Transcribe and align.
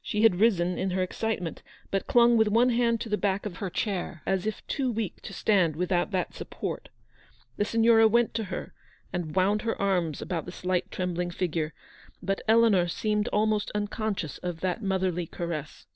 She 0.00 0.22
had 0.22 0.40
risen 0.40 0.78
in 0.78 0.92
her 0.92 1.02
excitement, 1.02 1.62
but 1.90 2.06
clung 2.06 2.38
with 2.38 2.48
one 2.48 2.70
hand 2.70 3.02
to 3.02 3.10
the 3.10 3.18
back 3.18 3.44
of 3.44 3.56
her 3.58 3.68
chair, 3.68 4.22
as 4.24 4.46
if 4.46 4.66
too 4.66 4.90
weak 4.90 5.20
to 5.20 5.34
stand 5.34 5.76
without 5.76 6.10
that 6.10 6.32
support. 6.32 6.88
The 7.58 7.66
Signora 7.66 8.08
went 8.08 8.32
to 8.36 8.44
her, 8.44 8.72
and 9.12 9.36
wound 9.36 9.60
her 9.68 9.78
arms 9.78 10.22
about 10.22 10.46
the 10.46 10.52
slight 10.52 10.90
trembling 10.90 11.30
figure; 11.30 11.74
but 12.22 12.40
Eleanor 12.48 12.88
seemed 12.88 13.28
almost 13.28 13.70
unconscious 13.74 14.38
of 14.38 14.60
that 14.60 14.80
motherly 14.82 15.26
caress. 15.26 15.68
GOOD 15.84 15.84
SAMARITANS. 15.84 15.86